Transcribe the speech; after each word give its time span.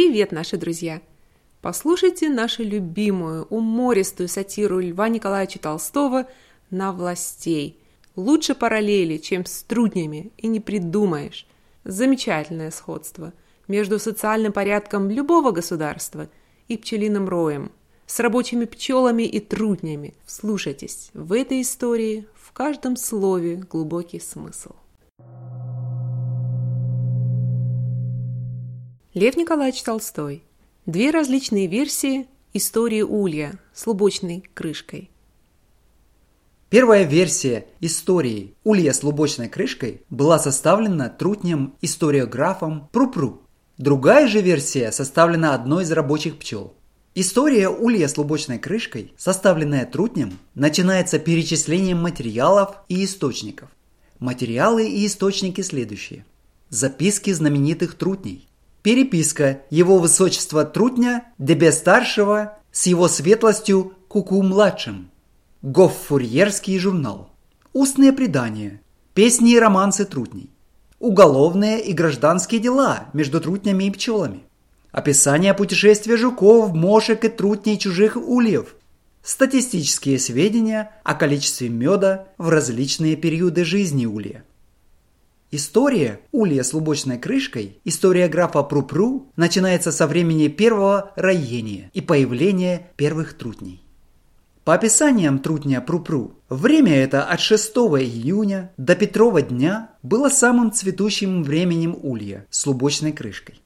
Привет, 0.00 0.30
наши 0.30 0.56
друзья! 0.56 1.02
Послушайте 1.60 2.28
нашу 2.28 2.62
любимую, 2.62 3.46
умористую 3.46 4.28
сатиру 4.28 4.78
Льва 4.78 5.08
Николаевича 5.08 5.58
Толстого 5.58 6.28
«На 6.70 6.92
властей». 6.92 7.80
Лучше 8.14 8.54
параллели, 8.54 9.16
чем 9.16 9.44
с 9.44 9.64
труднями, 9.64 10.30
и 10.36 10.46
не 10.46 10.60
придумаешь. 10.60 11.48
Замечательное 11.82 12.70
сходство 12.70 13.32
между 13.66 13.98
социальным 13.98 14.52
порядком 14.52 15.10
любого 15.10 15.50
государства 15.50 16.28
и 16.68 16.76
пчелиным 16.76 17.28
роем, 17.28 17.72
с 18.06 18.20
рабочими 18.20 18.66
пчелами 18.66 19.24
и 19.24 19.40
труднями. 19.40 20.14
Вслушайтесь, 20.26 21.10
в 21.12 21.32
этой 21.32 21.62
истории 21.62 22.28
в 22.36 22.52
каждом 22.52 22.96
слове 22.96 23.56
глубокий 23.56 24.20
смысл. 24.20 24.74
Лев 29.18 29.36
Николаевич 29.36 29.82
Толстой. 29.82 30.44
Две 30.86 31.10
различные 31.10 31.66
версии 31.66 32.28
истории 32.52 33.02
улья 33.02 33.58
с 33.74 33.84
лубочной 33.84 34.44
крышкой. 34.54 35.10
Первая 36.70 37.02
версия 37.02 37.66
истории 37.80 38.54
улья 38.62 38.92
с 38.92 39.02
лубочной 39.02 39.48
крышкой 39.48 40.02
была 40.08 40.38
составлена 40.38 41.08
трутнем 41.08 41.74
историографом 41.82 42.88
Прупру. 42.92 43.42
Другая 43.76 44.28
же 44.28 44.40
версия 44.40 44.92
составлена 44.92 45.52
одной 45.52 45.82
из 45.82 45.90
рабочих 45.90 46.38
пчел. 46.38 46.74
История 47.16 47.68
улья 47.68 48.06
с 48.06 48.16
лубочной 48.16 48.60
крышкой, 48.60 49.14
составленная 49.16 49.84
трутнем, 49.84 50.38
начинается 50.54 51.18
перечислением 51.18 52.00
материалов 52.00 52.76
и 52.88 53.04
источников. 53.04 53.68
Материалы 54.20 54.88
и 54.88 55.04
источники 55.04 55.62
следующие. 55.62 56.24
Записки 56.70 57.32
знаменитых 57.32 57.94
трутней, 57.94 58.47
Переписка 58.82 59.62
его 59.70 59.98
высочества 59.98 60.64
Трутня 60.64 61.24
Дебе-старшего 61.38 62.58
с 62.70 62.86
его 62.86 63.08
светлостью 63.08 63.94
Куку-младшим. 64.08 65.10
Гоффурьерский 65.62 66.78
журнал. 66.78 67.30
Устные 67.72 68.12
предания. 68.12 68.80
Песни 69.14 69.52
и 69.52 69.58
романсы 69.58 70.04
Трутней. 70.04 70.50
Уголовные 71.00 71.80
и 71.80 71.92
гражданские 71.92 72.60
дела 72.60 73.08
между 73.12 73.40
трутнями 73.40 73.84
и 73.84 73.90
пчелами. 73.90 74.42
Описание 74.92 75.54
путешествия 75.54 76.16
жуков, 76.16 76.72
мошек 76.72 77.24
и 77.24 77.28
трутней 77.28 77.78
чужих 77.78 78.16
ульев. 78.16 78.74
Статистические 79.22 80.18
сведения 80.18 80.92
о 81.04 81.14
количестве 81.14 81.68
меда 81.68 82.28
в 82.38 82.48
различные 82.48 83.16
периоды 83.16 83.64
жизни 83.64 84.06
улья. 84.06 84.44
История 85.50 86.20
улья 86.30 86.62
с 86.62 86.74
лубочной 86.74 87.16
крышкой, 87.16 87.80
история 87.84 88.28
графа 88.28 88.62
Прупру, 88.62 89.32
начинается 89.34 89.92
со 89.92 90.06
времени 90.06 90.48
первого 90.48 91.12
роения 91.16 91.90
и 91.94 92.02
появления 92.02 92.90
первых 92.96 93.32
трутней. 93.32 93.82
По 94.64 94.74
описаниям 94.74 95.38
трутня 95.38 95.80
Прупру, 95.80 96.34
время 96.50 96.94
это 97.02 97.24
от 97.24 97.40
6 97.40 97.66
июня 97.76 98.72
до 98.76 98.94
Петрова 98.94 99.40
дня 99.40 99.92
было 100.02 100.28
самым 100.28 100.70
цветущим 100.70 101.42
временем 101.42 101.96
улья 102.02 102.46
с 102.50 102.66
лубочной 102.66 103.12
крышкой. 103.12 103.62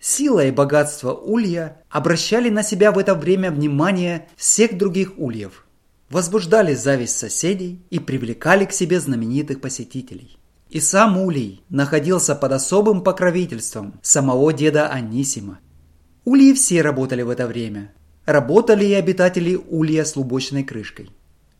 Сила 0.00 0.46
и 0.46 0.50
богатство 0.50 1.12
улья 1.12 1.82
обращали 1.90 2.48
на 2.48 2.62
себя 2.62 2.90
в 2.90 2.96
это 2.96 3.14
время 3.14 3.50
внимание 3.50 4.28
всех 4.36 4.78
других 4.78 5.12
ульев, 5.18 5.66
возбуждали 6.08 6.72
зависть 6.72 7.18
соседей 7.18 7.82
и 7.90 7.98
привлекали 7.98 8.64
к 8.64 8.72
себе 8.72 8.98
знаменитых 8.98 9.60
посетителей. 9.60 10.38
И 10.70 10.80
сам 10.80 11.16
Улей 11.16 11.62
находился 11.70 12.34
под 12.34 12.52
особым 12.52 13.02
покровительством 13.02 13.94
самого 14.02 14.52
деда 14.52 14.88
Анисима. 14.88 15.60
Ульи 16.24 16.52
все 16.52 16.82
работали 16.82 17.22
в 17.22 17.30
это 17.30 17.46
время. 17.46 17.92
Работали 18.26 18.84
и 18.84 18.92
обитатели 18.92 19.56
улья 19.56 20.04
с 20.04 20.14
лубочной 20.14 20.64
крышкой. 20.64 21.10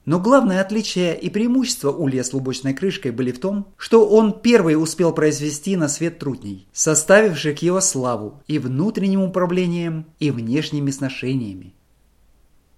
Но 0.05 0.21
главное 0.21 0.61
отличие 0.61 1.19
и 1.19 1.31
преимущество 1.31 1.91
улья 1.91 2.23
с 2.23 2.33
лубочной 2.35 2.75
крышкой 2.75 3.11
были 3.11 3.33
в 3.33 3.41
том, 3.41 3.69
что 3.77 4.07
он 4.07 4.39
первый 4.41 4.75
успел 4.75 5.13
произвести 5.13 5.77
на 5.77 5.89
свет 5.89 6.19
трудней, 6.19 6.67
составивших 6.73 7.63
его 7.63 7.81
славу 7.81 8.43
и 8.47 8.59
внутренним 8.59 9.23
управлением, 9.23 10.07
и 10.19 10.31
внешними 10.31 10.91
сношениями. 10.91 11.75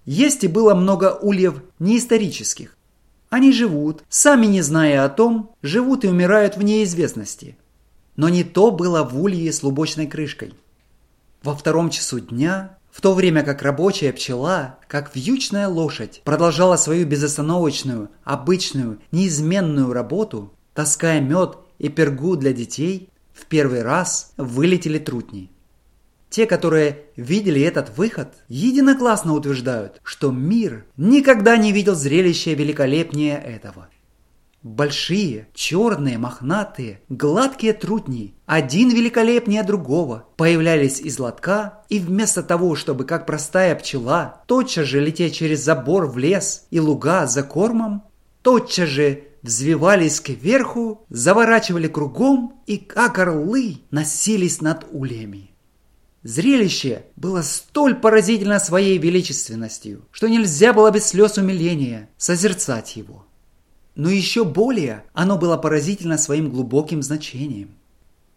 Есть 0.05 0.45
и 0.45 0.49
было 0.49 0.75
много 0.75 1.19
ульев 1.21 1.63
неисторических, 1.79 2.77
они 3.31 3.53
живут, 3.53 4.03
сами 4.09 4.47
не 4.47 4.61
зная 4.61 5.05
о 5.05 5.09
том, 5.09 5.55
живут 5.63 6.05
и 6.05 6.09
умирают 6.09 6.57
в 6.57 6.63
неизвестности. 6.63 7.57
Но 8.17 8.29
не 8.29 8.43
то 8.43 8.73
было 8.73 9.05
в 9.05 9.21
улье 9.23 9.53
с 9.53 9.63
лубочной 9.63 10.09
крышкой. 10.09 10.53
Во 11.45 11.55
втором 11.55 11.91
часу 11.91 12.19
дня, 12.21 12.77
в 12.91 13.01
то 13.01 13.15
время 13.15 13.45
как 13.45 13.63
рабочая 13.63 14.13
пчела, 14.13 14.79
как 14.89 15.15
вьючная 15.15 15.69
лошадь, 15.69 16.23
продолжала 16.25 16.77
свою 16.77 17.07
безостановочную, 17.07 18.11
обычную, 18.25 18.99
неизменную 19.13 19.93
работу, 19.93 20.53
таская 20.75 21.21
мед 21.21 21.57
и 21.79 21.89
пергу 21.89 22.37
для 22.37 22.53
детей, 22.53 23.09
в 23.33 23.47
первый 23.47 23.83
раз 23.83 24.33
вылетели 24.37 24.99
трутни. 24.99 25.51
Те, 26.31 26.47
которые 26.47 27.07
видели 27.17 27.61
этот 27.61 27.99
выход, 27.99 28.29
единогласно 28.47 29.35
утверждают, 29.35 30.01
что 30.05 30.31
мир 30.31 30.87
никогда 30.97 31.57
не 31.57 31.73
видел 31.73 31.97
зрелища 31.97 32.53
великолепнее 32.53 33.37
этого. 33.37 33.89
Большие, 34.63 35.49
черные, 35.55 36.19
мохнатые, 36.19 37.01
гладкие 37.09 37.73
трутни, 37.73 38.35
один 38.47 38.91
великолепнее 38.91 39.65
другого, 39.65 40.29
появлялись 40.37 41.01
из 41.01 41.19
лотка, 41.19 41.81
и 41.89 41.99
вместо 41.99 42.45
того, 42.45 42.77
чтобы 42.77 43.05
как 43.05 43.27
простая 43.27 43.75
пчела 43.75 44.43
тотчас 44.47 44.87
же 44.87 45.01
лететь 45.01 45.35
через 45.35 45.65
забор 45.65 46.07
в 46.07 46.17
лес 46.17 46.67
и 46.71 46.79
луга 46.79 47.27
за 47.27 47.43
кормом, 47.43 48.05
тотчас 48.43 48.89
же 48.89 49.25
взвивались 49.43 50.21
кверху, 50.21 51.07
заворачивали 51.09 51.89
кругом 51.89 52.61
и, 52.67 52.77
как 52.77 53.19
орлы, 53.19 53.79
носились 53.91 54.61
над 54.61 54.87
ульями. 54.93 55.50
Зрелище 56.23 57.07
было 57.17 57.41
столь 57.41 57.95
поразительно 57.95 58.59
своей 58.59 58.99
величественностью, 58.99 60.05
что 60.11 60.29
нельзя 60.29 60.75
было 60.75 60.91
без 60.91 61.07
слез 61.07 61.39
умиления 61.39 62.11
созерцать 62.19 62.97
его. 62.97 63.25
Но 63.95 64.11
еще 64.11 64.45
более 64.45 65.05
оно 65.15 65.39
было 65.39 65.57
поразительно 65.57 66.19
своим 66.19 66.51
глубоким 66.51 67.03
значением. 67.03 67.71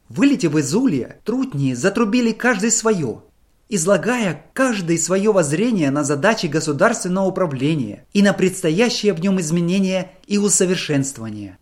Вылетев 0.08 0.56
из 0.56 0.74
улья, 0.74 1.20
трутни 1.26 1.74
затрубили 1.74 2.32
каждый 2.32 2.72
свое, 2.72 3.24
излагая 3.68 4.46
каждое 4.54 4.98
свое 4.98 5.34
воззрение 5.34 5.92
на 5.92 6.06
задачи 6.06 6.46
государственного 6.46 7.26
управления 7.26 8.06
и 8.14 8.22
на 8.22 8.32
предстоящие 8.32 9.14
в 9.14 9.20
нем 9.20 9.42
изменения 9.42 10.12
и 10.26 10.38
усовершенствования. 10.38 11.58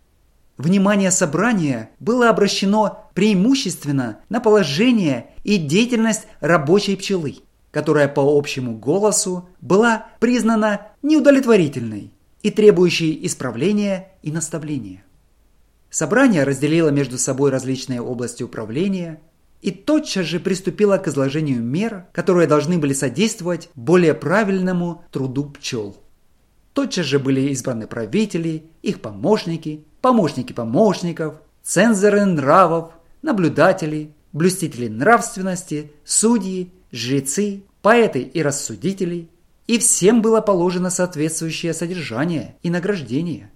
Внимание 0.61 1.09
собрания 1.09 1.89
было 1.99 2.29
обращено 2.29 3.09
преимущественно 3.15 4.19
на 4.29 4.39
положение 4.39 5.31
и 5.43 5.57
деятельность 5.57 6.27
рабочей 6.39 6.95
пчелы, 6.95 7.37
которая 7.71 8.07
по 8.07 8.37
общему 8.37 8.77
голосу 8.77 9.49
была 9.59 10.05
признана 10.19 10.89
неудовлетворительной 11.01 12.13
и 12.43 12.51
требующей 12.51 13.25
исправления 13.25 14.09
и 14.21 14.31
наставления. 14.31 15.03
Собрание 15.89 16.43
разделило 16.43 16.89
между 16.89 17.17
собой 17.17 17.49
различные 17.49 17.99
области 17.99 18.43
управления 18.43 19.19
и 19.63 19.71
тотчас 19.71 20.27
же 20.27 20.39
приступило 20.39 20.99
к 20.99 21.07
изложению 21.07 21.63
мер, 21.63 22.05
которые 22.11 22.47
должны 22.47 22.77
были 22.77 22.93
содействовать 22.93 23.71
более 23.73 24.13
правильному 24.13 25.03
труду 25.09 25.45
пчел. 25.45 25.97
Тотчас 26.73 27.07
же 27.07 27.17
были 27.17 27.49
избраны 27.49 27.87
правители, 27.87 28.65
их 28.83 29.01
помощники, 29.01 29.85
помощники 30.01 30.53
помощников, 30.53 31.35
цензоры 31.63 32.25
нравов, 32.25 32.91
наблюдатели, 33.21 34.13
блюстители 34.33 34.87
нравственности, 34.87 35.91
судьи, 36.03 36.71
жрецы, 36.91 37.63
поэты 37.81 38.21
и 38.21 38.41
рассудители, 38.41 39.29
и 39.67 39.77
всем 39.77 40.21
было 40.21 40.41
положено 40.41 40.89
соответствующее 40.89 41.73
содержание 41.73 42.55
и 42.63 42.69
награждение. 42.69 43.51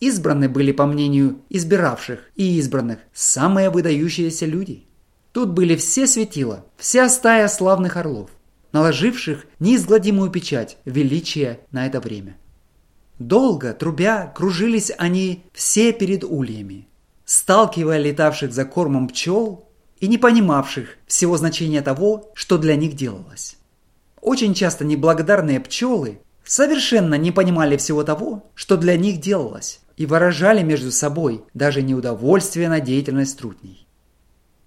Избраны 0.00 0.48
были, 0.48 0.72
по 0.72 0.86
мнению 0.86 1.40
избиравших 1.50 2.30
и 2.36 2.58
избранных, 2.58 2.98
самые 3.12 3.70
выдающиеся 3.70 4.46
люди. 4.46 4.84
Тут 5.32 5.50
были 5.50 5.76
все 5.76 6.06
светила, 6.06 6.64
вся 6.76 7.08
стая 7.08 7.48
славных 7.48 7.96
орлов, 7.96 8.30
наложивших 8.72 9.46
неизгладимую 9.58 10.30
печать 10.30 10.78
величия 10.84 11.60
на 11.70 11.86
это 11.86 12.00
время. 12.00 12.36
Долго, 13.18 13.72
трубя, 13.74 14.32
кружились 14.34 14.90
они 14.98 15.44
все 15.52 15.92
перед 15.92 16.24
ульями, 16.24 16.88
сталкивая 17.24 17.98
летавших 17.98 18.52
за 18.52 18.64
кормом 18.64 19.08
пчел 19.08 19.68
и 20.00 20.08
не 20.08 20.18
понимавших 20.18 20.98
всего 21.06 21.36
значения 21.36 21.80
того, 21.80 22.32
что 22.34 22.58
для 22.58 22.74
них 22.74 22.94
делалось. 22.96 23.56
Очень 24.20 24.54
часто 24.54 24.84
неблагодарные 24.84 25.60
пчелы 25.60 26.18
совершенно 26.44 27.14
не 27.14 27.30
понимали 27.30 27.76
всего 27.76 28.02
того, 28.02 28.50
что 28.54 28.76
для 28.76 28.96
них 28.96 29.20
делалось, 29.20 29.80
и 29.96 30.06
выражали 30.06 30.62
между 30.62 30.90
собой 30.90 31.44
даже 31.54 31.82
неудовольствие 31.82 32.68
на 32.68 32.80
деятельность 32.80 33.38
трутней. 33.38 33.86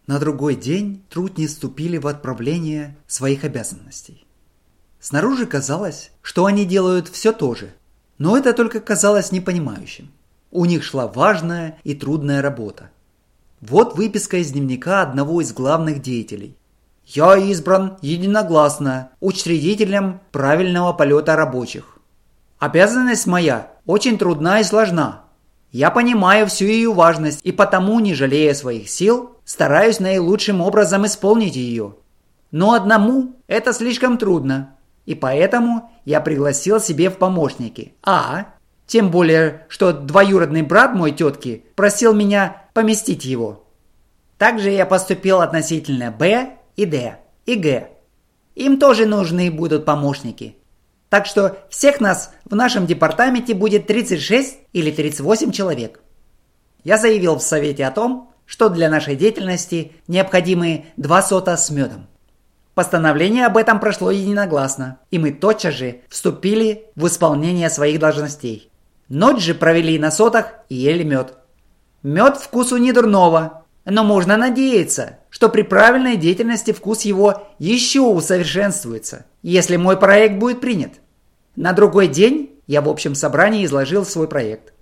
На 0.08 0.20
другой 0.20 0.56
день 0.56 1.04
трутни 1.10 1.48
вступили 1.48 1.98
в 1.98 2.08
отправление 2.08 2.96
своих 3.08 3.44
обязанностей. 3.44 4.26
Снаружи 5.02 5.46
казалось, 5.46 6.12
что 6.22 6.46
они 6.46 6.66
делают 6.66 7.10
все 7.10 7.34
то 7.34 7.54
же, 7.54 7.74
но 8.18 8.38
это 8.38 8.54
только 8.54 8.80
казалось 8.80 9.32
непонимающим. 9.32 10.12
У 10.52 10.66
них 10.66 10.84
шла 10.84 11.08
важная 11.08 11.80
и 11.84 11.94
трудная 11.94 12.42
работа. 12.42 12.90
Вот 13.62 13.96
выписка 13.96 14.38
из 14.38 14.52
дневника 14.52 15.02
одного 15.02 15.42
из 15.42 15.52
главных 15.54 16.02
деятелей. 16.02 16.56
«Я 17.06 17.38
избран 17.38 17.98
единогласно 18.02 19.12
учредителем 19.20 20.20
правильного 20.32 20.94
полета 20.94 21.36
рабочих. 21.36 21.98
Обязанность 22.60 23.28
моя 23.28 23.72
очень 23.86 24.18
трудна 24.18 24.60
и 24.60 24.64
сложна. 24.64 25.24
Я 25.72 25.92
понимаю 25.92 26.48
всю 26.48 26.66
ее 26.66 26.94
важность 26.94 27.42
и 27.44 27.52
потому, 27.52 28.00
не 28.00 28.14
жалея 28.14 28.54
своих 28.54 28.90
сил, 28.90 29.38
стараюсь 29.46 30.00
наилучшим 30.00 30.62
образом 30.62 31.06
исполнить 31.06 31.56
ее. 31.56 31.96
Но 32.52 32.74
одному 32.74 33.36
это 33.48 33.74
слишком 33.74 34.18
трудно, 34.18 34.76
и 35.08 35.16
поэтому 35.16 35.90
я 36.06 36.20
пригласил 36.20 36.80
себе 36.80 37.10
в 37.10 37.18
помощники. 37.18 37.94
А, 38.04 38.54
тем 38.86 39.10
более, 39.10 39.66
что 39.70 39.94
двоюродный 39.94 40.62
брат 40.62 40.94
мой 40.94 41.14
тетки 41.14 41.64
просил 41.76 42.14
меня 42.14 42.64
поместить 42.74 43.24
его. 43.24 43.66
Также 44.38 44.70
я 44.70 44.86
поступил 44.86 45.40
относительно 45.42 46.12
Б 46.12 46.58
и 46.76 46.86
Д 46.86 47.20
и 47.46 47.56
Г. 47.56 47.90
Им 48.56 48.80
тоже 48.80 49.06
нужны 49.06 49.50
будут 49.50 49.86
помощники. 49.86 50.58
Так 51.10 51.26
что 51.26 51.58
всех 51.70 52.02
нас 52.02 52.34
в 52.44 52.54
нашем 52.54 52.86
департаменте 52.86 53.54
будет 53.54 53.88
36 53.88 54.58
или 54.74 54.92
38 54.92 55.52
человек. 55.54 56.02
Я 56.84 56.98
заявил 56.98 57.38
в 57.38 57.44
совете 57.44 57.86
о 57.86 57.92
том, 57.92 58.34
что 58.46 58.68
для 58.68 58.90
нашей 58.90 59.16
деятельности 59.16 59.94
необходимы 60.08 60.88
два 60.98 61.22
сота 61.22 61.56
с 61.56 61.70
медом. 61.70 62.08
Постановление 62.78 63.48
об 63.48 63.58
этом 63.58 63.80
прошло 63.80 64.12
единогласно, 64.12 65.00
и 65.10 65.18
мы 65.18 65.32
тотчас 65.32 65.74
же 65.74 66.02
вступили 66.10 66.86
в 66.96 67.08
исполнение 67.08 67.72
своих 67.72 68.00
должностей. 68.00 68.70
Ночь 69.10 69.42
же 69.42 69.56
провели 69.56 69.98
на 69.98 70.12
сотах 70.12 70.54
и 70.70 70.76
ели 70.76 71.02
мед. 71.02 71.34
Мед 72.04 72.38
вкусу 72.38 72.78
не 72.78 72.92
дурного, 72.92 73.64
но 73.84 74.04
можно 74.04 74.38
надеяться, 74.38 75.18
что 75.32 75.50
при 75.50 75.64
правильной 75.64 76.18
деятельности 76.18 76.72
вкус 76.72 77.02
его 77.02 77.48
еще 77.58 78.02
усовершенствуется, 78.02 79.26
если 79.42 79.76
мой 79.76 79.98
проект 79.98 80.36
будет 80.36 80.62
принят. 80.62 80.92
На 81.56 81.74
другой 81.74 82.08
день 82.08 82.60
я 82.68 82.84
в 82.84 82.90
общем 82.90 83.16
собрании 83.16 83.66
изложил 83.66 84.06
свой 84.06 84.28
проект. 84.28 84.76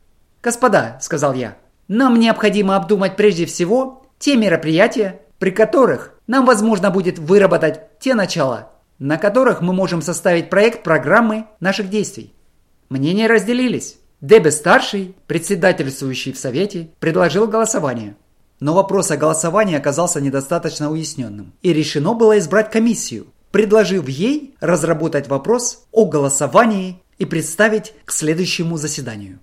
«Господа»,— 0.44 0.98
сказал 1.02 1.34
я,— 1.34 1.56
«нам 1.88 2.20
необходимо 2.20 2.76
обдумать 2.76 3.16
прежде 3.16 3.46
всего 3.46 4.06
те 4.20 4.36
мероприятия, 4.36 5.22
при 5.40 5.52
которых 5.52 6.14
нам 6.28 6.46
возможно 6.46 6.92
будет 6.92 7.20
выработать 7.20 8.00
те 8.00 8.14
начала, 8.14 8.72
на 9.00 9.18
которых 9.18 9.62
мы 9.62 9.74
можем 9.74 10.02
составить 10.02 10.50
проект 10.50 10.84
программы 10.84 11.46
наших 11.60 11.90
действий. 11.90 12.34
Мнения 12.90 13.28
разделились. 13.28 13.98
Дебе-старший, 14.22 15.16
председательствующий 15.28 16.32
в 16.32 16.38
Совете, 16.38 16.90
предложил 17.00 17.48
голосование. 17.48 18.16
Но 18.60 18.74
вопрос 18.74 19.12
о 19.12 19.18
голосовании 19.18 19.76
оказался 19.76 20.22
недостаточно 20.22 20.90
уясненным, 20.90 21.54
и 21.62 21.74
решено 21.74 22.14
было 22.14 22.38
избрать 22.40 22.72
комиссию, 22.72 23.28
предложив 23.52 24.08
ей 24.08 24.56
разработать 24.62 25.28
вопрос 25.28 25.86
о 25.92 26.06
голосовании 26.06 27.02
и 27.18 27.26
представить 27.26 27.94
к 28.06 28.12
следующему 28.12 28.78
заседанию. 28.78 29.40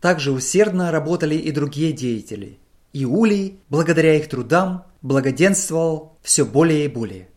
Также 0.00 0.32
усердно 0.32 0.90
работали 0.90 1.34
и 1.34 1.50
другие 1.50 1.92
деятели. 1.92 2.58
И 2.92 3.04
Улей, 3.04 3.60
благодаря 3.68 4.16
их 4.16 4.28
трудам, 4.28 4.84
благоденствовал 5.02 6.16
все 6.22 6.44
более 6.44 6.86
и 6.86 6.88
более. 6.88 7.28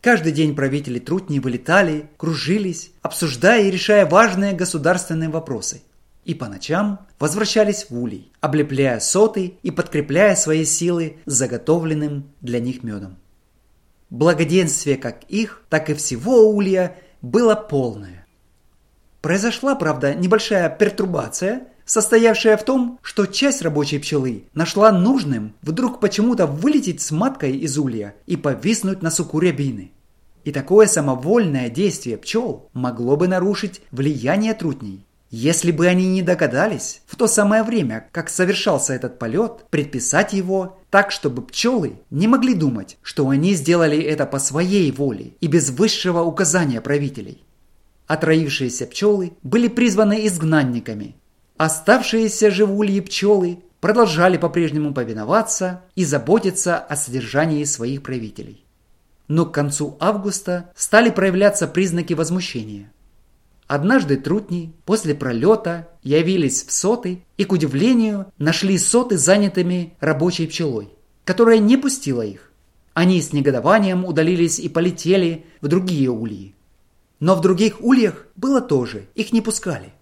Каждый 0.00 0.32
день 0.32 0.54
правители 0.54 0.98
Трутни 0.98 1.38
вылетали, 1.38 2.08
кружились, 2.16 2.92
обсуждая 3.02 3.64
и 3.64 3.70
решая 3.70 4.06
важные 4.06 4.54
государственные 4.54 5.28
вопросы. 5.28 5.82
И 6.24 6.34
по 6.34 6.48
ночам 6.48 7.06
возвращались 7.18 7.86
в 7.88 7.98
улей, 7.98 8.32
облепляя 8.40 9.00
соты 9.00 9.54
и 9.62 9.70
подкрепляя 9.70 10.36
свои 10.36 10.64
силы 10.64 11.16
заготовленным 11.26 12.30
для 12.40 12.60
них 12.60 12.82
медом. 12.82 13.16
Благоденствие 14.10 14.96
как 14.96 15.24
их, 15.24 15.62
так 15.68 15.90
и 15.90 15.94
всего 15.94 16.50
улья 16.50 16.96
было 17.22 17.54
полное. 17.54 18.26
Произошла, 19.20 19.74
правда, 19.74 20.14
небольшая 20.14 20.70
пертурбация, 20.70 21.68
состоявшая 21.90 22.56
в 22.56 22.64
том, 22.64 23.00
что 23.02 23.26
часть 23.26 23.62
рабочей 23.62 23.98
пчелы 23.98 24.44
нашла 24.54 24.92
нужным 24.92 25.54
вдруг 25.60 25.98
почему-то 25.98 26.46
вылететь 26.46 27.00
с 27.00 27.10
маткой 27.10 27.56
из 27.56 27.76
улья 27.78 28.14
и 28.26 28.36
повиснуть 28.36 29.02
на 29.02 29.10
суку 29.10 29.40
рябины. 29.40 29.90
И 30.44 30.52
такое 30.52 30.86
самовольное 30.86 31.68
действие 31.68 32.16
пчел 32.16 32.68
могло 32.74 33.16
бы 33.16 33.26
нарушить 33.26 33.82
влияние 33.90 34.54
трутней. 34.54 35.04
Если 35.30 35.72
бы 35.72 35.88
они 35.88 36.06
не 36.06 36.22
догадались 36.22 37.02
в 37.06 37.16
то 37.16 37.26
самое 37.26 37.64
время, 37.64 38.06
как 38.12 38.28
совершался 38.28 38.94
этот 38.94 39.18
полет, 39.18 39.64
предписать 39.70 40.32
его 40.32 40.78
так, 40.90 41.10
чтобы 41.10 41.42
пчелы 41.42 41.94
не 42.10 42.28
могли 42.28 42.54
думать, 42.54 42.98
что 43.02 43.28
они 43.28 43.54
сделали 43.54 44.00
это 44.00 44.26
по 44.26 44.38
своей 44.38 44.92
воле 44.92 45.32
и 45.40 45.48
без 45.48 45.70
высшего 45.70 46.20
указания 46.22 46.80
правителей. 46.80 47.42
Отроившиеся 48.06 48.86
пчелы 48.86 49.32
были 49.42 49.66
призваны 49.66 50.26
изгнанниками 50.26 51.16
Оставшиеся 51.60 52.64
улье 52.64 53.02
пчелы 53.02 53.58
продолжали 53.82 54.38
по-прежнему 54.38 54.94
повиноваться 54.94 55.82
и 55.94 56.06
заботиться 56.06 56.78
о 56.78 56.96
содержании 56.96 57.64
своих 57.64 58.02
правителей. 58.02 58.64
Но 59.28 59.44
к 59.44 59.52
концу 59.52 59.94
августа 60.00 60.70
стали 60.74 61.10
проявляться 61.10 61.68
признаки 61.68 62.14
возмущения. 62.14 62.90
Однажды 63.66 64.16
трутни 64.16 64.72
после 64.86 65.14
пролета 65.14 65.88
явились 66.02 66.64
в 66.64 66.72
соты 66.72 67.24
и, 67.36 67.44
к 67.44 67.52
удивлению, 67.52 68.32
нашли 68.38 68.78
соты 68.78 69.18
занятыми 69.18 69.92
рабочей 70.00 70.46
пчелой, 70.46 70.88
которая 71.26 71.58
не 71.58 71.76
пустила 71.76 72.22
их. 72.22 72.52
Они 72.94 73.20
с 73.20 73.34
негодованием 73.34 74.06
удалились 74.06 74.58
и 74.58 74.70
полетели 74.70 75.44
в 75.60 75.68
другие 75.68 76.08
ульи. 76.08 76.54
Но 77.18 77.34
в 77.34 77.42
других 77.42 77.82
ульях 77.82 78.28
было 78.34 78.62
тоже, 78.62 79.08
их 79.14 79.34
не 79.34 79.42
пускали. 79.42 79.92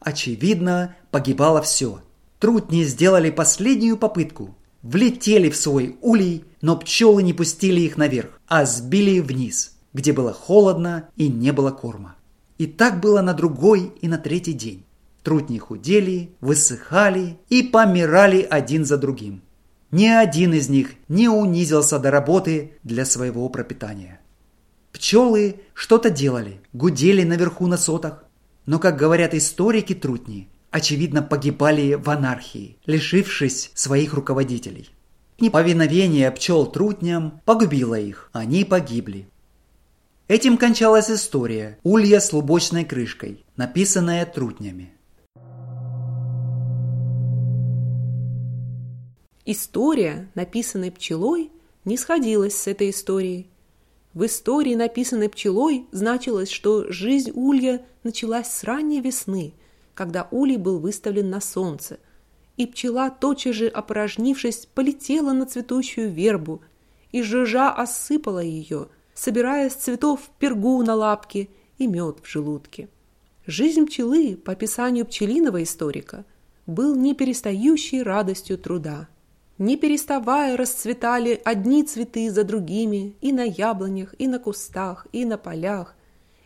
Очевидно, 0.00 0.96
погибало 1.10 1.62
все. 1.62 2.00
Трутни 2.38 2.82
сделали 2.84 3.30
последнюю 3.30 3.96
попытку. 3.96 4.56
Влетели 4.82 5.50
в 5.50 5.56
свой 5.56 5.98
улей, 6.00 6.44
но 6.62 6.76
пчелы 6.76 7.22
не 7.22 7.34
пустили 7.34 7.82
их 7.82 7.98
наверх, 7.98 8.40
а 8.48 8.64
сбили 8.64 9.20
вниз, 9.20 9.76
где 9.92 10.14
было 10.14 10.32
холодно 10.32 11.10
и 11.16 11.28
не 11.28 11.52
было 11.52 11.70
корма. 11.70 12.16
И 12.56 12.66
так 12.66 13.00
было 13.00 13.20
на 13.20 13.34
другой 13.34 13.92
и 14.00 14.08
на 14.08 14.16
третий 14.16 14.54
день. 14.54 14.84
Трутни 15.22 15.58
худели, 15.58 16.30
высыхали 16.40 17.38
и 17.50 17.62
помирали 17.62 18.46
один 18.48 18.86
за 18.86 18.96
другим. 18.96 19.42
Ни 19.90 20.06
один 20.06 20.54
из 20.54 20.70
них 20.70 20.92
не 21.08 21.28
унизился 21.28 21.98
до 21.98 22.10
работы 22.10 22.72
для 22.82 23.04
своего 23.04 23.46
пропитания. 23.50 24.20
Пчелы 24.92 25.56
что-то 25.74 26.08
делали, 26.08 26.60
гудели 26.72 27.22
наверху 27.22 27.66
на 27.66 27.76
сотах, 27.76 28.24
но, 28.70 28.78
как 28.78 28.96
говорят 28.96 29.34
историки 29.34 29.96
трутни, 29.96 30.48
очевидно 30.70 31.22
погибали 31.22 31.94
в 31.94 32.08
анархии, 32.08 32.78
лишившись 32.86 33.72
своих 33.74 34.14
руководителей. 34.14 34.90
Неповиновение 35.40 36.30
пчел 36.30 36.66
трутням 36.66 37.40
погубило 37.44 37.98
их, 37.98 38.30
они 38.32 38.64
погибли. 38.64 39.28
Этим 40.28 40.56
кончалась 40.56 41.10
история 41.10 41.80
«Улья 41.82 42.20
с 42.20 42.32
лубочной 42.32 42.84
крышкой», 42.84 43.44
написанная 43.56 44.24
трутнями. 44.24 44.92
История, 49.44 50.30
написанная 50.36 50.92
пчелой, 50.92 51.50
не 51.84 51.96
сходилась 51.96 52.54
с 52.54 52.68
этой 52.68 52.90
историей. 52.90 53.48
В 54.12 54.26
истории, 54.26 54.74
написанной 54.74 55.28
пчелой, 55.28 55.86
значилось, 55.92 56.50
что 56.50 56.90
жизнь 56.90 57.30
улья 57.32 57.84
началась 58.02 58.48
с 58.48 58.64
ранней 58.64 59.00
весны, 59.00 59.54
когда 59.94 60.26
улей 60.32 60.56
был 60.56 60.78
выставлен 60.80 61.30
на 61.30 61.40
солнце, 61.40 62.00
и 62.56 62.66
пчела, 62.66 63.10
тотчас 63.10 63.54
же 63.54 63.68
опорожнившись, 63.68 64.66
полетела 64.74 65.32
на 65.32 65.46
цветущую 65.46 66.10
вербу, 66.10 66.60
и 67.12 67.22
жужжа 67.22 67.72
осыпала 67.72 68.40
ее, 68.40 68.88
собирая 69.14 69.70
с 69.70 69.74
цветов 69.74 70.30
пергу 70.38 70.82
на 70.82 70.94
лапке 70.94 71.48
и 71.78 71.86
мед 71.86 72.18
в 72.22 72.28
желудке. 72.28 72.88
Жизнь 73.46 73.86
пчелы, 73.86 74.36
по 74.36 74.52
описанию 74.52 75.06
пчелиного 75.06 75.62
историка, 75.62 76.24
был 76.66 76.96
неперестающей 76.96 78.02
радостью 78.02 78.58
труда. 78.58 79.08
Не 79.60 79.76
переставая 79.76 80.56
расцветали 80.56 81.38
одни 81.44 81.82
цветы 81.82 82.30
за 82.30 82.44
другими 82.44 83.14
и 83.20 83.30
на 83.30 83.42
яблонях, 83.42 84.14
и 84.18 84.26
на 84.26 84.38
кустах, 84.38 85.06
и 85.12 85.26
на 85.26 85.36
полях, 85.36 85.94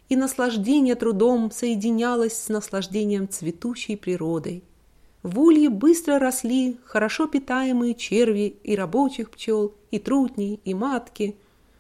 и 0.08 0.16
наслаждение 0.16 0.96
трудом 0.96 1.52
соединялось 1.52 2.36
с 2.36 2.48
наслаждением 2.48 3.28
цветущей 3.28 3.96
природой. 3.96 4.64
В 5.22 5.38
улье 5.38 5.70
быстро 5.70 6.18
росли 6.18 6.76
хорошо 6.84 7.28
питаемые 7.28 7.94
черви 7.94 8.56
и 8.64 8.74
рабочих 8.74 9.30
пчел, 9.30 9.74
и 9.92 10.00
трутни, 10.00 10.58
и 10.64 10.74
матки, 10.74 11.36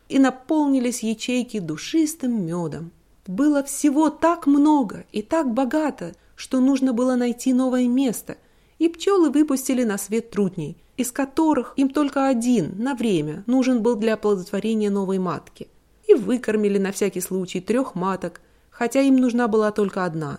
и 0.08 0.20
наполнились 0.20 1.02
ячейки 1.02 1.58
душистым 1.58 2.46
медом. 2.46 2.92
Было 3.26 3.64
всего 3.64 4.08
так 4.08 4.46
много 4.46 5.04
и 5.10 5.20
так 5.20 5.52
богато, 5.52 6.14
что 6.36 6.60
нужно 6.60 6.92
было 6.92 7.16
найти 7.16 7.52
новое 7.52 7.88
место, 7.88 8.36
и 8.78 8.88
пчелы 8.88 9.30
выпустили 9.30 9.82
на 9.82 9.98
свет 9.98 10.30
трутней, 10.30 10.76
из 10.96 11.10
которых 11.10 11.74
им 11.76 11.88
только 11.88 12.28
один 12.28 12.74
на 12.78 12.94
время 12.94 13.44
нужен 13.46 13.82
был 13.82 13.96
для 13.96 14.14
оплодотворения 14.14 14.90
новой 14.90 15.18
матки. 15.18 15.68
И 16.06 16.14
выкормили 16.14 16.78
на 16.78 16.92
всякий 16.92 17.20
случай 17.20 17.60
трех 17.60 17.94
маток, 17.94 18.40
хотя 18.70 19.00
им 19.00 19.16
нужна 19.16 19.48
была 19.48 19.72
только 19.72 20.04
одна. 20.04 20.38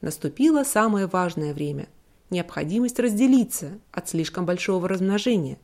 Наступило 0.00 0.64
самое 0.64 1.06
важное 1.06 1.52
время– 1.52 1.88
необходимость 2.30 2.98
разделиться 2.98 3.78
от 3.92 4.08
слишком 4.08 4.46
большого 4.46 4.88
размножения. 4.88 5.58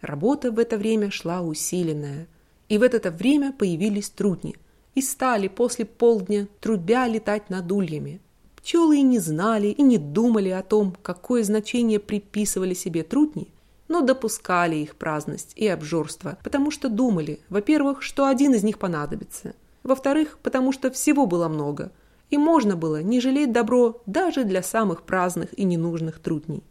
Работа 0.00 0.50
в 0.50 0.58
это 0.58 0.76
время 0.76 1.10
шла 1.10 1.40
усиленная. 1.40 2.26
И 2.68 2.78
в 2.78 2.82
это 2.82 3.10
время 3.10 3.52
появились 3.52 4.10
трутни 4.10 4.56
и 4.94 5.02
стали 5.02 5.48
после 5.48 5.84
полдня 5.84 6.48
трубя 6.60 7.06
летать 7.06 7.50
над 7.50 7.70
ульями. 7.70 8.20
Пчелы 8.64 8.96
и 8.96 9.02
не 9.02 9.18
знали, 9.18 9.66
и 9.66 9.82
не 9.82 9.98
думали 9.98 10.48
о 10.48 10.62
том, 10.62 10.96
какое 11.02 11.42
значение 11.44 12.00
приписывали 12.00 12.72
себе 12.72 13.02
трутни, 13.02 13.48
но 13.88 14.00
допускали 14.00 14.76
их 14.76 14.96
праздность 14.96 15.52
и 15.54 15.68
обжорство, 15.68 16.38
потому 16.42 16.70
что 16.70 16.88
думали, 16.88 17.40
во-первых, 17.50 18.00
что 18.00 18.26
один 18.26 18.54
из 18.54 18.62
них 18.62 18.78
понадобится, 18.78 19.54
во-вторых, 19.82 20.38
потому 20.42 20.72
что 20.72 20.90
всего 20.90 21.26
было 21.26 21.46
много, 21.48 21.92
и 22.30 22.38
можно 22.38 22.74
было 22.74 23.02
не 23.02 23.20
жалеть 23.20 23.52
добро 23.52 24.00
даже 24.06 24.44
для 24.44 24.62
самых 24.62 25.02
праздных 25.02 25.50
и 25.58 25.64
ненужных 25.64 26.18
трутней. 26.18 26.62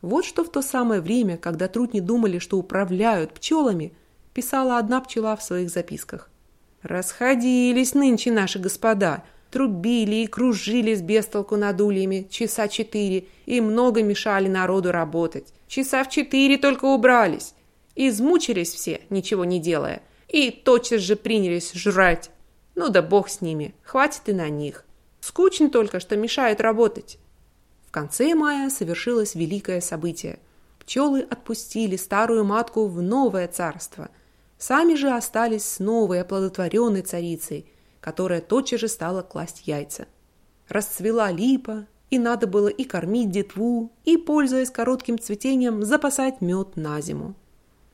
Вот 0.00 0.24
что 0.24 0.44
в 0.44 0.48
то 0.48 0.62
самое 0.62 1.00
время, 1.00 1.38
когда 1.38 1.66
трутни 1.66 1.98
думали, 1.98 2.38
что 2.38 2.56
управляют 2.56 3.34
пчелами, 3.34 3.92
писала 4.32 4.78
одна 4.78 5.00
пчела 5.00 5.34
в 5.34 5.42
своих 5.42 5.70
записках. 5.70 6.30
«Расходились 6.82 7.94
нынче 7.94 8.30
наши 8.30 8.60
господа, 8.60 9.24
трубили 9.52 10.16
и 10.16 10.26
кружились 10.26 11.02
без 11.02 11.26
толку 11.26 11.56
над 11.56 11.80
ульями 11.80 12.26
часа 12.30 12.68
четыре 12.68 13.26
и 13.44 13.60
много 13.60 14.02
мешали 14.02 14.48
народу 14.48 14.90
работать. 14.90 15.52
Часа 15.68 16.02
в 16.04 16.10
четыре 16.10 16.56
только 16.56 16.86
убрались. 16.86 17.54
Измучились 17.94 18.72
все, 18.72 19.02
ничего 19.10 19.44
не 19.44 19.60
делая, 19.60 20.02
и 20.28 20.50
тотчас 20.50 21.02
же 21.02 21.16
принялись 21.16 21.72
жрать. 21.74 22.30
Ну 22.74 22.88
да 22.88 23.02
бог 23.02 23.28
с 23.28 23.42
ними, 23.42 23.74
хватит 23.82 24.22
и 24.30 24.32
на 24.32 24.48
них. 24.48 24.86
Скучно 25.20 25.68
только, 25.68 26.00
что 26.00 26.16
мешает 26.16 26.62
работать. 26.62 27.18
В 27.86 27.90
конце 27.90 28.34
мая 28.34 28.70
совершилось 28.70 29.34
великое 29.34 29.82
событие. 29.82 30.38
Пчелы 30.80 31.20
отпустили 31.20 31.96
старую 31.96 32.44
матку 32.44 32.86
в 32.86 33.02
новое 33.02 33.48
царство. 33.48 34.08
Сами 34.56 34.94
же 34.94 35.10
остались 35.10 35.64
с 35.66 35.78
новой 35.78 36.22
оплодотворенной 36.22 37.02
царицей, 37.02 37.66
которая 38.02 38.42
тотчас 38.42 38.80
же 38.80 38.88
стала 38.88 39.22
класть 39.22 39.62
яйца. 39.66 40.06
Расцвела 40.68 41.30
липа, 41.30 41.86
и 42.10 42.18
надо 42.18 42.46
было 42.46 42.68
и 42.68 42.84
кормить 42.84 43.30
детву, 43.30 43.92
и, 44.04 44.18
пользуясь 44.18 44.70
коротким 44.70 45.18
цветением, 45.18 45.84
запасать 45.84 46.42
мед 46.42 46.76
на 46.76 47.00
зиму. 47.00 47.34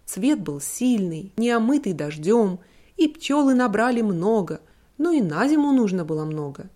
Цвет 0.07 0.41
был 0.41 0.61
сильный, 0.61 1.33
не 1.37 1.51
омытый 1.51 1.93
дождем, 1.93 2.59
и 2.97 3.07
пчелы 3.07 3.55
набрали 3.55 4.01
много, 4.01 4.61
но 4.97 5.13
и 5.13 5.21
на 5.21 5.47
зиму 5.47 5.73
нужно 5.73 6.05
было 6.05 6.25
много. 6.25 6.71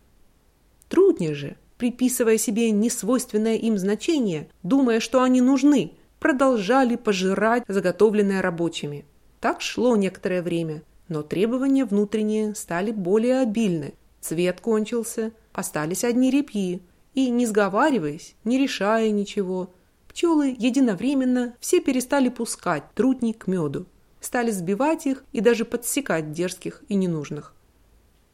Труднее 0.88 1.34
же, 1.34 1.56
приписывая 1.78 2.36
себе 2.36 2.70
несвойственное 2.70 3.56
им 3.56 3.78
значение, 3.78 4.50
думая, 4.62 5.00
что 5.00 5.22
они 5.22 5.40
нужны, 5.40 5.94
продолжали 6.20 6.96
пожирать 6.96 7.64
заготовленное 7.66 8.42
рабочими. 8.42 9.06
Так 9.40 9.62
шло 9.62 9.96
некоторое 9.96 10.42
время, 10.42 10.82
но 11.08 11.22
требования 11.22 11.84
внутренние 11.84 12.54
стали 12.54 12.90
более 12.90 13.40
обильны. 13.40 13.94
Цвет 14.20 14.60
кончился, 14.60 15.32
остались 15.52 16.04
одни 16.04 16.30
репьи, 16.30 16.82
и, 17.14 17.28
не 17.28 17.46
сговариваясь, 17.46 18.34
не 18.44 18.58
решая 18.58 19.10
ничего, 19.10 19.74
пчелы 20.08 20.54
единовременно 20.58 21.54
все 21.60 21.80
перестали 21.80 22.28
пускать 22.28 22.84
трутни 22.94 23.32
к 23.32 23.46
меду, 23.46 23.86
стали 24.20 24.50
сбивать 24.50 25.06
их 25.06 25.24
и 25.32 25.40
даже 25.40 25.64
подсекать 25.64 26.32
дерзких 26.32 26.82
и 26.88 26.94
ненужных. 26.94 27.54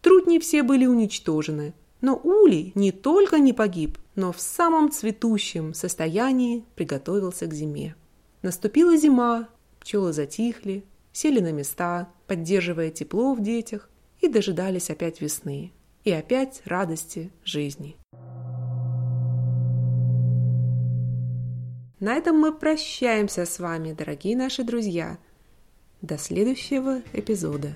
Трутни 0.03 0.39
все 0.39 0.63
были 0.63 0.87
уничтожены, 0.87 1.75
но 2.01 2.15
улей 2.17 2.73
не 2.75 2.93
только 2.93 3.39
не 3.39 3.53
погиб, 3.53 3.99
но 4.15 4.33
в 4.33 4.41
самом 4.41 4.91
цветущем 4.91 5.75
состоянии 5.75 6.65
приготовился 6.77 7.47
к 7.47 7.55
зиме. 7.55 7.97
Наступила 8.43 8.97
зима, 8.97 9.49
пчелы 9.81 10.13
затихли, 10.13 10.85
сели 11.19 11.41
на 11.41 11.51
места, 11.51 12.09
поддерживая 12.29 12.91
тепло 12.91 13.35
в 13.35 13.43
детях, 13.43 13.91
и 14.21 14.29
дожидались 14.29 14.91
опять 14.91 15.21
весны, 15.21 15.73
и 16.05 16.13
опять 16.13 16.63
радости 16.65 17.33
жизни. 17.45 17.97
На 21.99 22.15
этом 22.15 22.39
мы 22.39 22.53
прощаемся 22.53 23.45
с 23.45 23.59
вами, 23.59 23.93
дорогие 23.93 24.37
наши 24.37 24.63
друзья. 24.63 25.19
До 26.03 26.19
следующего 26.19 27.03
эпизода. 27.13 27.73